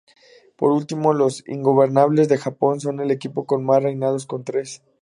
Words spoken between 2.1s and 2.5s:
de